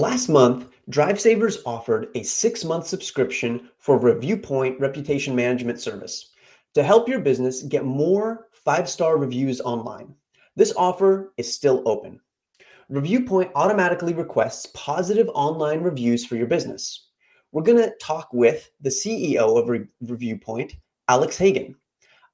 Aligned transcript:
Last 0.00 0.30
month, 0.30 0.66
DriveSavers 0.90 1.58
offered 1.66 2.08
a 2.14 2.22
six 2.22 2.64
month 2.64 2.86
subscription 2.86 3.68
for 3.76 4.00
ReviewPoint 4.00 4.80
reputation 4.80 5.36
management 5.36 5.78
service 5.78 6.30
to 6.72 6.82
help 6.82 7.06
your 7.06 7.20
business 7.20 7.64
get 7.64 7.84
more 7.84 8.48
five 8.50 8.88
star 8.88 9.18
reviews 9.18 9.60
online. 9.60 10.14
This 10.56 10.72
offer 10.74 11.34
is 11.36 11.54
still 11.54 11.82
open. 11.84 12.18
ReviewPoint 12.90 13.50
automatically 13.54 14.14
requests 14.14 14.68
positive 14.72 15.28
online 15.34 15.82
reviews 15.82 16.24
for 16.24 16.36
your 16.36 16.46
business. 16.46 17.08
We're 17.52 17.62
going 17.62 17.84
to 17.84 17.92
talk 18.00 18.32
with 18.32 18.70
the 18.80 18.88
CEO 18.88 19.60
of 19.60 19.68
Re- 19.68 19.86
ReviewPoint, 20.02 20.78
Alex 21.08 21.36
Hagan, 21.36 21.74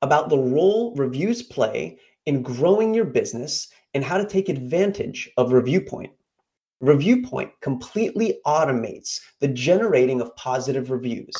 about 0.02 0.28
the 0.28 0.38
role 0.38 0.94
reviews 0.94 1.42
play 1.42 1.98
in 2.26 2.44
growing 2.44 2.94
your 2.94 3.06
business 3.06 3.66
and 3.92 4.04
how 4.04 4.18
to 4.18 4.28
take 4.28 4.48
advantage 4.48 5.28
of 5.36 5.50
ReviewPoint. 5.50 6.10
ReviewPoint 6.82 7.50
completely 7.62 8.38
automates 8.46 9.20
the 9.40 9.48
generating 9.48 10.20
of 10.20 10.36
positive 10.36 10.90
reviews, 10.90 11.32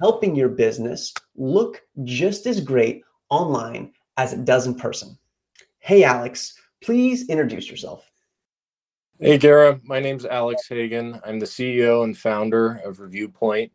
helping 0.00 0.34
your 0.34 0.48
business 0.48 1.14
look 1.36 1.82
just 2.02 2.46
as 2.46 2.60
great 2.60 3.02
online 3.28 3.92
as 4.16 4.32
it 4.32 4.44
does 4.44 4.66
in 4.66 4.74
person. 4.74 5.16
Hey, 5.78 6.02
Alex, 6.02 6.54
please 6.82 7.28
introduce 7.28 7.70
yourself. 7.70 8.09
Hey, 9.22 9.36
Gara. 9.36 9.78
My 9.84 10.00
name's 10.00 10.24
Alex 10.24 10.66
Hagan. 10.66 11.20
I'm 11.26 11.38
the 11.38 11.44
CEO 11.44 12.04
and 12.04 12.16
founder 12.16 12.80
of 12.86 12.96
ReviewPoint. 12.96 13.70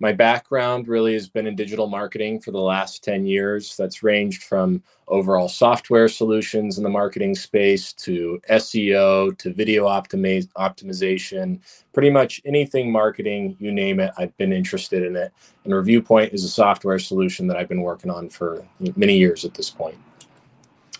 My 0.00 0.10
background 0.12 0.88
really 0.88 1.12
has 1.12 1.28
been 1.28 1.46
in 1.46 1.54
digital 1.54 1.86
marketing 1.86 2.40
for 2.40 2.50
the 2.50 2.58
last 2.58 3.04
10 3.04 3.24
years. 3.24 3.76
That's 3.76 4.02
ranged 4.02 4.42
from 4.42 4.82
overall 5.06 5.48
software 5.48 6.08
solutions 6.08 6.78
in 6.78 6.82
the 6.82 6.90
marketing 6.90 7.36
space 7.36 7.92
to 7.92 8.40
SEO 8.50 9.38
to 9.38 9.52
video 9.54 9.86
optimi- 9.86 10.48
optimization, 10.56 11.60
pretty 11.92 12.10
much 12.10 12.40
anything 12.44 12.90
marketing, 12.90 13.56
you 13.60 13.70
name 13.70 14.00
it, 14.00 14.10
I've 14.18 14.36
been 14.36 14.52
interested 14.52 15.04
in 15.04 15.14
it. 15.14 15.32
And 15.62 15.72
ReviewPoint 15.72 16.34
is 16.34 16.42
a 16.42 16.48
software 16.48 16.98
solution 16.98 17.46
that 17.46 17.56
I've 17.56 17.68
been 17.68 17.82
working 17.82 18.10
on 18.10 18.30
for 18.30 18.64
many 18.96 19.16
years 19.16 19.44
at 19.44 19.54
this 19.54 19.70
point. 19.70 19.96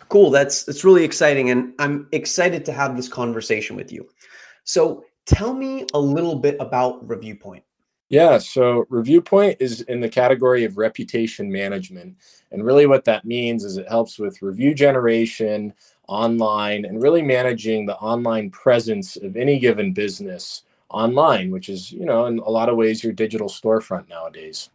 Cool. 0.09 0.31
That's 0.31 0.65
that's 0.65 0.85
really 0.85 1.05
exciting, 1.05 1.51
and 1.51 1.75
I'm 1.79 2.09
excited 2.13 2.65
to 2.67 2.73
have 2.73 2.97
this 2.97 3.09
conversation 3.09 3.77
with 3.77 3.93
you. 3.93 4.09
So, 4.65 5.05
tell 5.27 5.53
me 5.53 5.85
a 5.93 6.01
little 6.01 6.37
bit 6.37 6.57
about 6.61 7.07
ReviewPoint. 7.07 7.63
Yeah, 8.09 8.39
so 8.39 8.87
ReviewPoint 8.91 9.57
is 9.61 9.83
in 9.83 10.01
the 10.01 10.09
category 10.09 10.65
of 10.65 10.79
reputation 10.79 11.53
management. 11.53 12.17
And 12.53 12.65
really, 12.65 12.87
what 12.87 13.05
that 13.05 13.27
means 13.27 13.65
is 13.65 13.77
it 13.77 13.87
helps 13.87 14.19
with 14.19 14.41
review 14.41 14.75
generation 14.75 15.75
online 16.07 16.87
and 16.87 17.03
really 17.03 17.21
managing 17.21 17.85
the 17.85 17.97
online 17.97 18.49
presence 18.51 19.17
of 19.17 19.37
any 19.37 19.59
given 19.59 19.93
business 19.93 20.63
online, 20.89 21.51
which 21.51 21.69
is, 21.69 21.93
you 21.93 22.07
know, 22.07 22.25
in 22.25 22.39
a 22.39 22.49
lot 22.49 22.71
of 22.71 22.79
ways 22.79 23.05
your 23.05 23.13
digital 23.13 23.49
storefront 23.49 24.09
nowadays. 24.09 24.71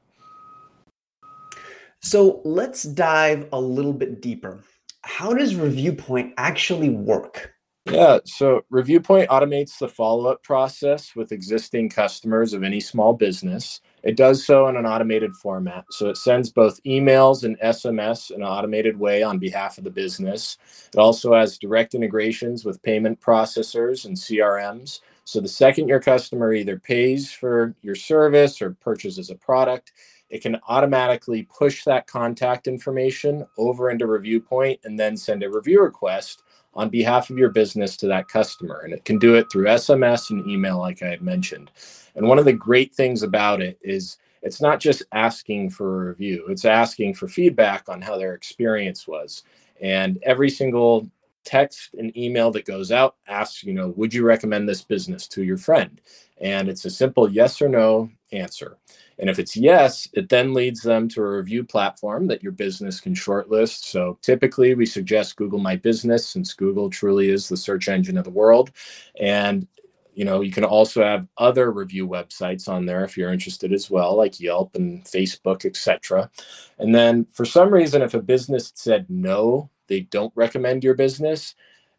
So, 2.01 2.39
let's 2.45 2.83
dive 2.83 3.49
a 3.51 3.59
little 3.59 3.93
bit 3.93 4.21
deeper 4.21 4.63
how 5.03 5.33
does 5.33 5.53
ReviewPoint 5.53 6.33
actually 6.37 6.89
work? 6.89 7.53
Yeah, 7.85 8.19
so 8.23 8.63
ReviewPoint 8.71 9.27
automates 9.27 9.77
the 9.77 9.89
follow 9.89 10.27
up 10.27 10.41
process 10.41 11.17
with 11.17 11.33
existing 11.33 11.89
customers 11.89 12.53
of 12.53 12.63
any 12.63 12.79
small 12.79 13.11
business. 13.11 13.81
It 14.03 14.15
does 14.15 14.45
so 14.45 14.69
in 14.69 14.77
an 14.77 14.85
automated 14.85 15.33
format. 15.35 15.83
So 15.91 16.09
it 16.09 16.15
sends 16.15 16.49
both 16.49 16.81
emails 16.83 17.43
and 17.43 17.59
SMS 17.59 18.31
in 18.31 18.37
an 18.37 18.47
automated 18.47 18.97
way 18.97 19.21
on 19.21 19.37
behalf 19.37 19.77
of 19.77 19.83
the 19.83 19.89
business. 19.89 20.57
It 20.93 20.97
also 20.97 21.33
has 21.33 21.57
direct 21.57 21.93
integrations 21.93 22.63
with 22.63 22.81
payment 22.83 23.19
processors 23.19 24.05
and 24.05 24.15
CRMs. 24.15 25.01
So 25.25 25.41
the 25.41 25.49
second 25.49 25.89
your 25.89 25.99
customer 25.99 26.53
either 26.53 26.79
pays 26.79 27.31
for 27.33 27.75
your 27.81 27.95
service 27.95 28.61
or 28.61 28.71
purchases 28.71 29.29
a 29.29 29.35
product, 29.35 29.91
it 30.33 30.41
can 30.41 30.59
automatically 30.67 31.43
push 31.43 31.83
that 31.83 32.07
contact 32.07 32.65
information 32.65 33.45
over 33.59 33.91
into 33.91 34.05
ReviewPoint 34.05 34.79
and 34.83 34.99
then 34.99 35.15
send 35.15 35.43
a 35.43 35.49
review 35.49 35.79
request 35.79 36.41
on 36.73 36.89
behalf 36.89 37.29
of 37.29 37.37
your 37.37 37.49
business 37.49 37.95
to 37.97 38.07
that 38.07 38.27
customer. 38.27 38.79
And 38.79 38.95
it 38.95 39.05
can 39.05 39.19
do 39.19 39.35
it 39.35 39.51
through 39.51 39.65
SMS 39.65 40.31
and 40.31 40.49
email, 40.49 40.79
like 40.79 41.03
I 41.03 41.09
had 41.09 41.21
mentioned. 41.21 41.69
And 42.15 42.27
one 42.27 42.39
of 42.39 42.45
the 42.45 42.53
great 42.53 42.95
things 42.95 43.21
about 43.21 43.61
it 43.61 43.77
is 43.83 44.17
it's 44.41 44.59
not 44.59 44.79
just 44.79 45.03
asking 45.11 45.69
for 45.69 46.01
a 46.01 46.09
review, 46.09 46.47
it's 46.49 46.65
asking 46.65 47.13
for 47.13 47.27
feedback 47.27 47.87
on 47.87 48.01
how 48.01 48.17
their 48.17 48.33
experience 48.33 49.07
was. 49.07 49.43
And 49.81 50.17
every 50.23 50.49
single 50.49 51.07
text 51.43 51.93
an 51.95 52.17
email 52.17 52.51
that 52.51 52.65
goes 52.65 52.91
out 52.91 53.15
asks, 53.27 53.63
you 53.63 53.73
know, 53.73 53.89
would 53.89 54.13
you 54.13 54.25
recommend 54.25 54.67
this 54.67 54.81
business 54.81 55.27
to 55.29 55.43
your 55.43 55.57
friend? 55.57 56.01
And 56.41 56.67
it's 56.67 56.85
a 56.85 56.89
simple 56.89 57.31
yes 57.31 57.61
or 57.61 57.69
no 57.69 58.09
answer. 58.31 58.77
And 59.19 59.29
if 59.29 59.39
it's 59.39 59.55
yes, 59.55 60.07
it 60.13 60.29
then 60.29 60.53
leads 60.53 60.81
them 60.81 61.07
to 61.09 61.21
a 61.21 61.37
review 61.37 61.63
platform 61.63 62.27
that 62.27 62.43
your 62.43 62.51
business 62.51 62.99
can 62.99 63.13
shortlist. 63.13 63.83
So 63.83 64.17
typically 64.21 64.73
we 64.73 64.85
suggest 64.85 65.35
Google 65.35 65.59
My 65.59 65.75
Business 65.75 66.27
since 66.27 66.53
Google 66.53 66.89
truly 66.89 67.29
is 67.29 67.47
the 67.47 67.57
search 67.57 67.87
engine 67.87 68.17
of 68.17 68.23
the 68.23 68.29
world. 68.29 68.71
And 69.19 69.67
you 70.15 70.25
know, 70.25 70.41
you 70.41 70.51
can 70.51 70.63
also 70.63 71.03
have 71.03 71.27
other 71.37 71.71
review 71.71 72.07
websites 72.07 72.67
on 72.67 72.85
there 72.85 73.03
if 73.03 73.17
you're 73.17 73.33
interested 73.33 73.73
as 73.73 73.89
well, 73.89 74.15
like 74.15 74.39
Yelp 74.39 74.75
and 74.75 75.03
Facebook, 75.05 75.65
etc. 75.65 76.29
And 76.77 76.93
then 76.93 77.25
for 77.31 77.45
some 77.45 77.73
reason, 77.73 78.01
if 78.01 78.13
a 78.13 78.21
business 78.21 78.71
said 78.75 79.07
no, 79.09 79.69
they 79.93 80.01
don't 80.01 80.33
recommend 80.35 80.83
your 80.83 80.95
business, 80.95 81.53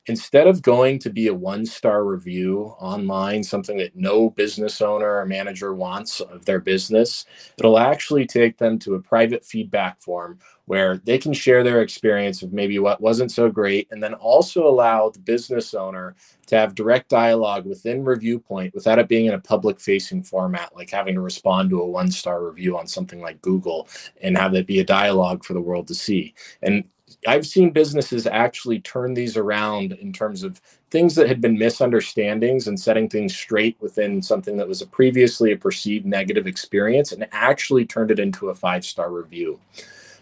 instead 0.06 0.46
of 0.46 0.60
going 0.62 0.98
to 0.98 1.10
be 1.10 1.28
a 1.28 1.34
one 1.34 1.64
star 1.64 2.04
review 2.04 2.74
online, 2.78 3.42
something 3.42 3.78
that 3.78 3.96
no 3.96 4.30
business 4.30 4.82
owner 4.82 5.18
or 5.18 5.26
manager 5.26 5.74
wants 5.74 6.20
of 6.20 6.44
their 6.44 6.60
business, 6.60 7.24
it'll 7.56 7.78
actually 7.78 8.26
take 8.26 8.58
them 8.58 8.78
to 8.78 8.94
a 8.94 9.00
private 9.00 9.44
feedback 9.44 10.00
form 10.02 10.38
where 10.66 10.98
they 11.04 11.18
can 11.18 11.32
share 11.32 11.62
their 11.62 11.82
experience 11.82 12.42
of 12.42 12.52
maybe 12.52 12.78
what 12.78 13.00
wasn't 13.00 13.30
so 13.30 13.50
great 13.50 13.86
and 13.90 14.02
then 14.02 14.14
also 14.14 14.66
allow 14.66 15.10
the 15.10 15.18
business 15.18 15.74
owner 15.74 16.14
to 16.46 16.56
have 16.56 16.74
direct 16.74 17.08
dialogue 17.10 17.66
within 17.66 18.02
ReviewPoint 18.02 18.74
without 18.74 18.98
it 18.98 19.08
being 19.08 19.26
in 19.26 19.34
a 19.34 19.40
public 19.40 19.78
facing 19.78 20.22
format 20.22 20.74
like 20.74 20.90
having 20.90 21.14
to 21.14 21.20
respond 21.20 21.70
to 21.70 21.80
a 21.80 21.86
one 21.86 22.10
star 22.10 22.44
review 22.44 22.78
on 22.78 22.86
something 22.86 23.20
like 23.20 23.40
google 23.42 23.88
and 24.22 24.36
have 24.36 24.54
it 24.54 24.66
be 24.66 24.80
a 24.80 24.84
dialogue 24.84 25.44
for 25.44 25.52
the 25.52 25.60
world 25.60 25.86
to 25.88 25.94
see. 25.94 26.34
And 26.62 26.84
I've 27.26 27.46
seen 27.46 27.70
businesses 27.70 28.26
actually 28.26 28.80
turn 28.80 29.14
these 29.14 29.36
around 29.36 29.92
in 29.92 30.12
terms 30.12 30.42
of 30.42 30.60
things 30.90 31.14
that 31.14 31.28
had 31.28 31.40
been 31.40 31.58
misunderstandings 31.58 32.68
and 32.68 32.78
setting 32.78 33.08
things 33.08 33.34
straight 33.34 33.76
within 33.80 34.22
something 34.22 34.56
that 34.56 34.68
was 34.68 34.82
a 34.82 34.86
previously 34.86 35.52
a 35.52 35.56
perceived 35.56 36.06
negative 36.06 36.46
experience 36.46 37.12
and 37.12 37.26
actually 37.32 37.84
turned 37.84 38.10
it 38.10 38.18
into 38.18 38.48
a 38.48 38.54
five 38.54 38.84
star 38.84 39.10
review. 39.10 39.58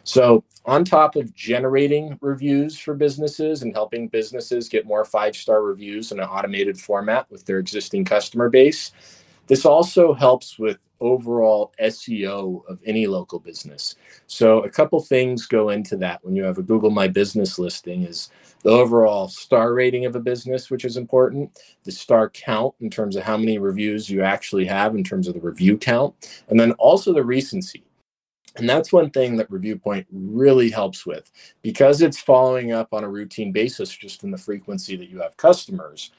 So, 0.05 0.45
on 0.65 0.85
top 0.85 1.17
of 1.17 1.35
generating 1.35 2.19
reviews 2.21 2.79
for 2.79 2.95
businesses 2.95 3.63
and 3.63 3.73
helping 3.73 4.09
businesses 4.09 4.69
get 4.69 4.87
more 4.87 5.05
five 5.05 5.37
star 5.37 5.63
reviews 5.63 6.13
in 6.13 6.21
an 6.21 6.27
automated 6.27 6.79
format 6.79 7.31
with 7.31 7.45
their 7.47 7.59
existing 7.59 8.05
customer 8.05 8.49
base, 8.49 8.93
this 9.47 9.65
also 9.65 10.13
helps 10.13 10.59
with 10.59 10.79
overall 11.03 11.75
SEO 11.81 12.63
of 12.69 12.81
any 12.87 13.07
local 13.07 13.39
business. 13.39 13.97
So 14.27 14.61
a 14.61 14.71
couple 14.71 15.01
things 15.03 15.47
go 15.47 15.71
into 15.71 15.97
that 15.99 16.25
when 16.25 16.37
you 16.37 16.45
have 16.45 16.59
a 16.59 16.63
Google 16.63 16.91
My 16.91 17.09
Business 17.09 17.59
listing 17.59 18.05
is 18.05 18.31
the 18.63 18.71
overall 18.71 19.29
star 19.29 19.75
rating 19.75 20.07
of 20.07 20.15
a 20.15 20.21
business, 20.21 20.71
which 20.71 20.85
is 20.85 20.97
important, 20.97 21.59
the 21.85 21.93
star 21.93 22.31
count 22.31 22.75
in 22.81 22.89
terms 22.89 23.17
of 23.17 23.25
how 23.25 23.37
many 23.37 23.59
reviews 23.59 24.09
you 24.09 24.23
actually 24.23 24.65
have 24.65 24.95
in 24.95 25.03
terms 25.03 25.27
of 25.27 25.35
the 25.35 25.41
review 25.41 25.77
count, 25.77 26.15
and 26.49 26.59
then 26.59 26.73
also 26.73 27.13
the 27.13 27.25
recency. 27.25 27.85
And 28.57 28.69
that's 28.69 28.93
one 28.93 29.11
thing 29.11 29.37
that 29.37 29.51
ReviewPoint 29.51 30.07
really 30.13 30.71
helps 30.71 31.07
with 31.07 31.31
because 31.63 32.03
it's 32.03 32.21
following 32.21 32.73
up 32.73 32.93
on 32.93 33.03
a 33.03 33.09
routine 33.09 33.51
basis 33.51 33.91
just 33.91 34.25
in 34.25 34.31
the 34.31 34.39
frequency 34.39 34.95
that 34.97 35.09
you 35.09 35.21
have 35.21 35.37
customers 35.39 36.11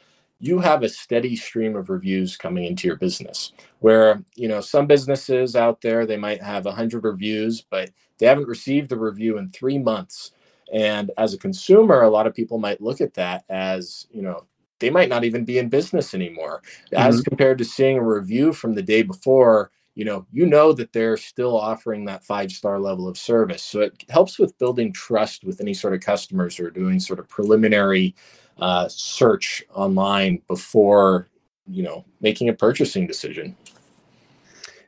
you 0.43 0.59
have 0.59 0.83
a 0.83 0.89
steady 0.89 1.37
stream 1.37 1.73
of 1.77 1.89
reviews 1.89 2.35
coming 2.35 2.65
into 2.65 2.85
your 2.85 2.97
business 2.97 3.53
where 3.79 4.21
you 4.35 4.49
know 4.49 4.59
some 4.59 4.85
businesses 4.85 5.55
out 5.55 5.79
there 5.79 6.05
they 6.05 6.17
might 6.17 6.43
have 6.43 6.65
100 6.65 7.01
reviews 7.03 7.61
but 7.61 7.89
they 8.17 8.25
haven't 8.25 8.47
received 8.47 8.91
a 8.91 8.97
review 8.97 9.37
in 9.37 9.49
three 9.49 9.79
months. 9.79 10.31
And 10.73 11.11
as 11.17 11.33
a 11.33 11.37
consumer 11.37 12.01
a 12.01 12.09
lot 12.09 12.27
of 12.27 12.35
people 12.35 12.59
might 12.59 12.81
look 12.81 12.99
at 12.99 13.13
that 13.13 13.45
as 13.47 14.07
you 14.11 14.21
know 14.21 14.45
they 14.79 14.89
might 14.89 15.07
not 15.07 15.23
even 15.23 15.45
be 15.45 15.59
in 15.59 15.69
business 15.69 16.13
anymore. 16.13 16.61
Mm-hmm. 16.91 16.97
as 16.97 17.21
compared 17.21 17.57
to 17.59 17.65
seeing 17.65 17.97
a 17.97 18.03
review 18.03 18.51
from 18.51 18.75
the 18.75 18.81
day 18.81 19.01
before 19.01 19.71
you 19.95 20.03
know 20.03 20.25
you 20.33 20.45
know 20.45 20.73
that 20.73 20.91
they're 20.91 21.15
still 21.15 21.57
offering 21.57 22.03
that 22.03 22.25
five 22.25 22.51
star 22.51 22.81
level 22.81 23.07
of 23.07 23.17
service. 23.17 23.63
So 23.63 23.79
it 23.79 24.03
helps 24.09 24.37
with 24.37 24.57
building 24.57 24.91
trust 24.91 25.45
with 25.45 25.61
any 25.61 25.73
sort 25.73 25.93
of 25.93 26.01
customers 26.01 26.57
who 26.57 26.65
are 26.65 26.71
doing 26.81 26.99
sort 26.99 27.19
of 27.19 27.29
preliminary 27.29 28.13
uh, 28.59 28.87
search 28.87 29.63
online 29.73 30.41
before 30.47 31.27
you 31.67 31.83
know 31.83 32.05
making 32.21 32.49
a 32.49 32.53
purchasing 32.53 33.07
decision. 33.07 33.55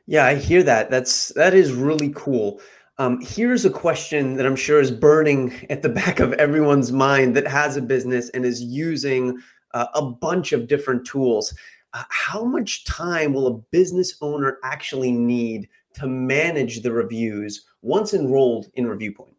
Yeah 0.06 0.26
i 0.26 0.34
hear 0.34 0.62
that. 0.62 0.90
That's 0.90 1.28
that 1.34 1.54
is 1.54 1.72
really 1.72 2.12
cool. 2.14 2.60
Um, 2.98 3.20
here's 3.20 3.66
a 3.66 3.70
question 3.70 4.36
that 4.36 4.46
i'm 4.46 4.56
sure 4.56 4.80
is 4.80 4.90
burning 4.90 5.52
at 5.68 5.82
the 5.82 5.88
back 6.00 6.20
of 6.20 6.32
everyone's 6.34 6.92
mind 6.92 7.36
that 7.36 7.46
has 7.46 7.76
a 7.76 7.82
business 7.82 8.30
and 8.30 8.44
is 8.44 8.62
using 8.62 9.38
uh, 9.74 9.86
a 9.94 10.02
bunch 10.02 10.52
of 10.52 10.66
different 10.66 11.06
tools. 11.06 11.54
Uh, 11.92 12.04
how 12.08 12.44
much 12.44 12.84
time 12.84 13.32
will 13.32 13.46
a 13.46 13.58
business 13.70 14.16
owner 14.20 14.58
actually 14.64 15.12
need 15.12 15.68
to 15.94 16.06
manage 16.06 16.82
the 16.82 16.92
reviews 16.92 17.66
once 17.82 18.12
enrolled 18.12 18.66
in 18.74 18.84
ReviewPoint? 18.84 19.35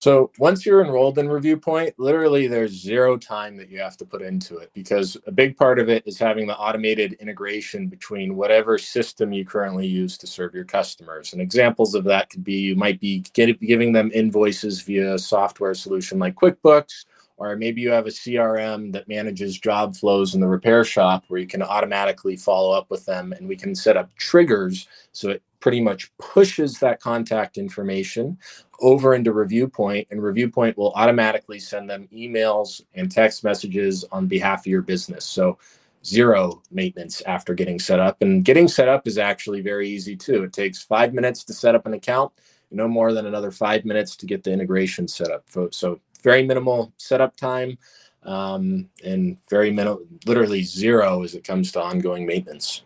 So 0.00 0.30
once 0.38 0.64
you're 0.64 0.84
enrolled 0.84 1.18
in 1.18 1.26
ReviewPoint, 1.26 1.94
literally 1.98 2.46
there's 2.46 2.70
zero 2.70 3.16
time 3.16 3.56
that 3.56 3.68
you 3.68 3.80
have 3.80 3.96
to 3.96 4.04
put 4.04 4.22
into 4.22 4.58
it 4.58 4.70
because 4.72 5.16
a 5.26 5.32
big 5.32 5.56
part 5.56 5.80
of 5.80 5.88
it 5.88 6.04
is 6.06 6.16
having 6.16 6.46
the 6.46 6.56
automated 6.56 7.14
integration 7.14 7.88
between 7.88 8.36
whatever 8.36 8.78
system 8.78 9.32
you 9.32 9.44
currently 9.44 9.88
use 9.88 10.16
to 10.18 10.26
serve 10.28 10.54
your 10.54 10.64
customers. 10.64 11.32
And 11.32 11.42
examples 11.42 11.96
of 11.96 12.04
that 12.04 12.30
could 12.30 12.44
be 12.44 12.54
you 12.54 12.76
might 12.76 13.00
be 13.00 13.24
get, 13.32 13.60
giving 13.60 13.92
them 13.92 14.12
invoices 14.14 14.82
via 14.82 15.14
a 15.14 15.18
software 15.18 15.74
solution 15.74 16.20
like 16.20 16.36
QuickBooks, 16.36 17.06
or 17.36 17.56
maybe 17.56 17.80
you 17.80 17.90
have 17.90 18.06
a 18.06 18.10
CRM 18.10 18.92
that 18.92 19.08
manages 19.08 19.58
job 19.58 19.96
flows 19.96 20.36
in 20.36 20.40
the 20.40 20.46
repair 20.46 20.84
shop 20.84 21.24
where 21.26 21.40
you 21.40 21.46
can 21.48 21.62
automatically 21.62 22.36
follow 22.36 22.70
up 22.70 22.88
with 22.88 23.04
them 23.04 23.32
and 23.32 23.48
we 23.48 23.56
can 23.56 23.74
set 23.74 23.96
up 23.96 24.14
triggers 24.14 24.86
so 25.10 25.30
it 25.30 25.42
pretty 25.60 25.80
much 25.80 26.10
pushes 26.18 26.78
that 26.78 27.00
contact 27.00 27.58
information 27.58 28.38
over 28.80 29.14
into 29.14 29.32
ReviewPoint, 29.32 30.06
and 30.10 30.20
ReviewPoint 30.20 30.76
will 30.76 30.92
automatically 30.92 31.58
send 31.58 31.90
them 31.90 32.08
emails 32.12 32.82
and 32.94 33.10
text 33.10 33.42
messages 33.42 34.04
on 34.12 34.26
behalf 34.26 34.60
of 34.60 34.66
your 34.66 34.82
business. 34.82 35.24
So 35.24 35.58
zero 36.04 36.62
maintenance 36.70 37.20
after 37.22 37.54
getting 37.54 37.78
set 37.78 37.98
up. 37.98 38.22
And 38.22 38.44
getting 38.44 38.68
set 38.68 38.88
up 38.88 39.06
is 39.06 39.18
actually 39.18 39.60
very 39.60 39.88
easy 39.88 40.16
too. 40.16 40.44
It 40.44 40.52
takes 40.52 40.82
five 40.82 41.12
minutes 41.12 41.44
to 41.44 41.52
set 41.52 41.74
up 41.74 41.86
an 41.86 41.94
account, 41.94 42.32
no 42.70 42.86
more 42.86 43.12
than 43.12 43.26
another 43.26 43.50
five 43.50 43.84
minutes 43.84 44.16
to 44.16 44.26
get 44.26 44.44
the 44.44 44.52
integration 44.52 45.08
set 45.08 45.30
up. 45.30 45.44
So 45.70 46.00
very 46.22 46.44
minimal 46.44 46.92
setup 46.98 47.36
time 47.36 47.78
um, 48.22 48.88
and 49.04 49.36
very 49.50 49.70
minimal, 49.70 50.02
literally 50.26 50.62
zero 50.62 51.22
as 51.24 51.34
it 51.34 51.44
comes 51.44 51.72
to 51.72 51.82
ongoing 51.82 52.26
maintenance. 52.26 52.82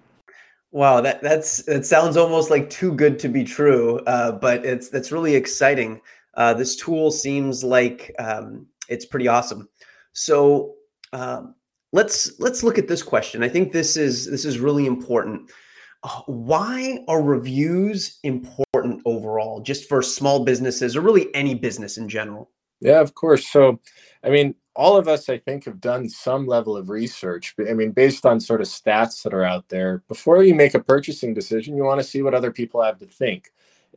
Wow, 0.72 1.02
that 1.02 1.20
that's 1.22 1.62
that 1.64 1.84
sounds 1.84 2.16
almost 2.16 2.50
like 2.50 2.70
too 2.70 2.92
good 2.94 3.18
to 3.18 3.28
be 3.28 3.44
true, 3.44 3.98
uh, 4.06 4.32
but 4.32 4.64
it's 4.64 4.88
that's 4.88 5.12
really 5.12 5.34
exciting. 5.34 6.00
Uh, 6.34 6.54
this 6.54 6.76
tool 6.76 7.10
seems 7.10 7.62
like 7.62 8.10
um, 8.18 8.66
it's 8.88 9.04
pretty 9.04 9.28
awesome. 9.28 9.68
So 10.14 10.74
um, 11.12 11.54
let's 11.92 12.40
let's 12.40 12.62
look 12.62 12.78
at 12.78 12.88
this 12.88 13.02
question. 13.02 13.42
I 13.42 13.50
think 13.50 13.72
this 13.72 13.98
is 13.98 14.30
this 14.30 14.46
is 14.46 14.58
really 14.60 14.86
important. 14.86 15.50
Uh, 16.04 16.22
why 16.26 16.98
are 17.06 17.22
reviews 17.22 18.18
important 18.22 19.02
overall, 19.04 19.60
just 19.60 19.86
for 19.90 20.00
small 20.00 20.42
businesses 20.42 20.96
or 20.96 21.02
really 21.02 21.32
any 21.34 21.54
business 21.54 21.98
in 21.98 22.08
general? 22.08 22.50
Yeah, 22.80 23.00
of 23.00 23.14
course. 23.14 23.46
So, 23.46 23.78
I 24.24 24.30
mean, 24.30 24.54
all 24.74 24.96
of 24.96 25.08
us, 25.08 25.28
I 25.28 25.38
think, 25.38 25.64
have 25.64 25.80
done 25.80 26.08
some 26.08 26.46
level 26.46 26.76
of 26.76 26.88
research. 26.88 27.54
I 27.68 27.74
mean, 27.74 27.90
based 27.90 28.24
on 28.24 28.40
sort 28.40 28.60
of 28.60 28.66
stats 28.66 29.22
that 29.22 29.34
are 29.34 29.44
out 29.44 29.68
there, 29.68 30.02
before 30.08 30.42
you 30.42 30.54
make 30.54 30.74
a 30.74 30.82
purchasing 30.82 31.34
decision, 31.34 31.76
you 31.76 31.84
want 31.84 32.00
to 32.00 32.06
see 32.06 32.22
what 32.22 32.34
other 32.34 32.50
people 32.50 32.82
have 32.82 32.98
to 32.98 33.06
think. 33.06 33.52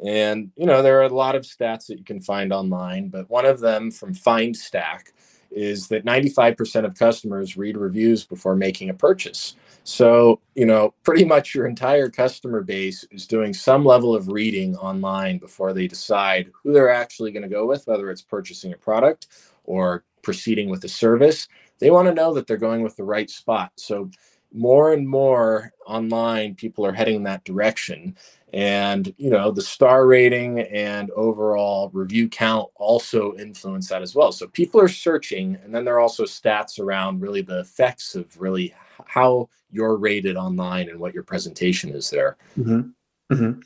And, 0.06 0.51
you 0.57 0.66
know, 0.66 0.81
there 0.81 1.00
are 1.00 1.06
a 1.06 1.10
lot 1.10 1.36
of 1.36 1.44
stats 1.44 1.88
that 1.88 1.98
you 1.98 2.04
can 2.04 2.19
find 2.19 2.51
online, 2.51 3.07
but 3.07 3.30
one 3.30 3.45
of 3.45 3.62
them 3.62 3.92
from 3.92 4.13
FindStack 4.13 5.12
is 5.51 5.88
that 5.88 6.04
95% 6.04 6.83
of 6.83 6.95
customers 6.95 7.56
read 7.56 7.78
reviews 7.78 8.25
before 8.25 8.57
making 8.57 8.89
a 8.89 8.94
purchase. 8.94 9.56
So, 9.86 10.42
you 10.56 10.66
know, 10.66 10.94
pretty 11.04 11.24
much 11.24 11.56
your 11.56 11.68
entire 11.68 12.10
customer 12.10 12.62
base 12.62 13.06
is 13.12 13.25
doing 13.25 13.54
some 13.54 13.86
level 13.86 14.13
of 14.13 14.28
reading 14.28 14.75
online 14.75 15.38
before 15.38 15.71
they 15.71 15.88
decide 15.88 16.51
who 16.62 16.74
they're 16.74 16.92
actually 16.92 17.31
going 17.31 17.44
to 17.44 17.50
go 17.50 17.66
with, 17.66 17.88
whether 17.88 18.12
it's 18.12 18.21
purchasing 18.21 18.74
a 18.74 18.78
product 18.78 19.28
or 19.63 20.04
proceeding 20.25 20.69
with 20.69 20.83
a 20.83 20.89
service, 20.89 21.48
they 21.80 21.92
want 21.92 22.07
to 22.07 22.13
know 22.13 22.33
that 22.33 22.48
they're 22.48 22.57
going 22.57 22.81
with 22.81 22.98
the 22.98 23.04
right 23.04 23.30
spot. 23.30 23.72
So 23.77 24.10
more 24.56 24.94
and 24.94 25.07
more 25.07 25.72
online 25.86 26.56
people 26.56 26.86
are 26.86 26.94
heading 26.94 27.24
that 27.24 27.44
direction 27.44 28.16
and 28.54 29.13
you 29.18 29.30
know 29.30 29.51
the 29.51 29.62
star 29.62 30.07
rating 30.07 30.62
and 30.62 31.12
overall 31.12 31.89
review 31.94 32.30
count 32.30 32.69
also 32.75 33.36
influence 33.36 33.89
that 33.89 34.01
as 34.01 34.16
well 34.16 34.31
so 34.31 34.48
people 34.48 34.80
are 34.80 34.88
searching 34.88 35.57
and 35.63 35.75
then 35.75 35.83
there 35.83 35.95
are 35.95 36.00
also 36.00 36.24
stats 36.24 36.80
around 36.80 37.19
really 37.19 37.42
the 37.42 37.60
effects 37.60 38.16
of 38.16 38.39
really 38.39 38.74
how 39.06 39.50
you're 39.71 39.98
rated 39.98 40.38
online 40.38 40.89
and 40.89 40.98
what 40.98 41.13
your 41.13 41.24
presentation 41.24 41.89
is 41.89 42.10
there 42.10 42.38
mm-hmm. 42.57 42.89
Mm-hmm. 43.33 43.60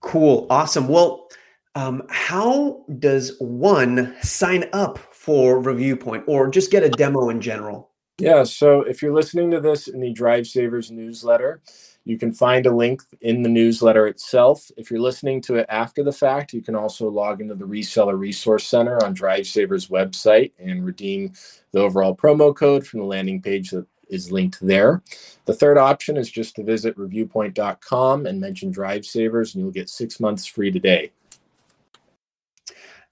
cool 0.00 0.46
awesome 0.48 0.88
well 0.88 1.28
um, 1.74 2.02
how 2.08 2.84
does 2.98 3.36
one 3.40 4.14
sign 4.22 4.64
up 4.72 4.98
for 5.12 5.60
ReviewPoint 5.60 6.24
or 6.26 6.48
just 6.48 6.70
get 6.70 6.82
a 6.82 6.88
demo 6.88 7.30
in 7.30 7.40
general? 7.40 7.90
Yeah, 8.18 8.44
so 8.44 8.82
if 8.82 9.02
you're 9.02 9.14
listening 9.14 9.50
to 9.50 9.60
this 9.60 9.88
in 9.88 10.00
the 10.00 10.12
Drive 10.12 10.46
Savers 10.46 10.92
newsletter, 10.92 11.60
you 12.04 12.16
can 12.16 12.32
find 12.32 12.64
a 12.66 12.74
link 12.74 13.02
in 13.22 13.42
the 13.42 13.48
newsletter 13.48 14.06
itself. 14.06 14.70
If 14.76 14.88
you're 14.88 15.00
listening 15.00 15.40
to 15.42 15.56
it 15.56 15.66
after 15.68 16.04
the 16.04 16.12
fact, 16.12 16.52
you 16.52 16.62
can 16.62 16.76
also 16.76 17.08
log 17.08 17.40
into 17.40 17.56
the 17.56 17.64
Reseller 17.64 18.16
Resource 18.16 18.68
Center 18.68 19.02
on 19.02 19.14
Drive 19.14 19.46
Savers 19.46 19.88
website 19.88 20.52
and 20.60 20.84
redeem 20.84 21.32
the 21.72 21.80
overall 21.80 22.14
promo 22.14 22.54
code 22.54 22.86
from 22.86 23.00
the 23.00 23.06
landing 23.06 23.42
page 23.42 23.70
that 23.70 23.86
is 24.08 24.30
linked 24.30 24.64
there. 24.64 25.02
The 25.46 25.54
third 25.54 25.78
option 25.78 26.16
is 26.16 26.30
just 26.30 26.54
to 26.56 26.62
visit 26.62 26.96
reviewpoint.com 26.96 28.26
and 28.26 28.40
mention 28.40 28.70
Drive 28.70 29.04
Savers, 29.04 29.54
and 29.54 29.64
you'll 29.64 29.72
get 29.72 29.88
six 29.88 30.20
months 30.20 30.46
free 30.46 30.70
today. 30.70 31.10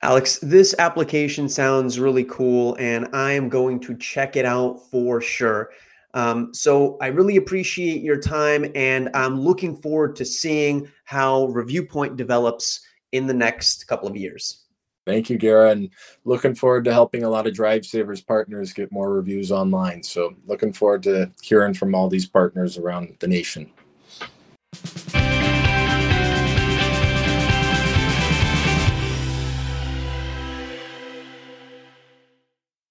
Alex, 0.05 0.39
this 0.39 0.75
application 0.81 1.49
sounds 1.49 2.01
really 2.01 2.25
cool, 2.25 2.77
and 2.81 3.09
I 3.13 3.33
am 3.33 3.49
going 3.49 3.79
to 3.81 3.97
check 3.97 4.35
it 4.35 4.45
out 4.45 4.81
for 4.91 5.21
sure. 5.21 5.71
Um, 6.15 6.53
so 6.53 6.99
I 7.01 7.07
really 7.07 7.37
appreciate 7.37 8.03
your 8.03 8.19
time, 8.19 8.67
and 8.75 9.11
I'm 9.15 9.39
looking 9.39 9.77
forward 9.77 10.17
to 10.17 10.25
seeing 10.25 10.89
how 11.05 11.47
ReviewPoint 11.49 12.17
develops 12.17 12.81
in 13.13 13.29
the 13.29 13.35
next 13.35 13.87
couple 13.87 14.09
of 14.09 14.17
years. 14.17 14.65
Thank 15.07 15.31
you, 15.31 15.39
Gara, 15.39 15.71
and 15.71 15.89
looking 16.25 16.55
forward 16.55 16.85
to 16.87 16.93
helping 16.93 17.23
a 17.23 17.31
lot 17.31 17.47
of 17.47 17.55
Drive 17.55 17.85
Savers 17.85 18.21
partners 18.21 18.73
get 18.73 18.91
more 18.91 19.13
reviews 19.13 19.53
online. 19.53 20.03
So 20.03 20.35
looking 20.47 20.73
forward 20.73 21.05
to 21.05 21.31
hearing 21.43 21.75
from 21.75 21.95
all 21.95 22.09
these 22.09 22.27
partners 22.27 22.77
around 22.77 23.17
the 23.21 23.29
nation. 23.29 23.71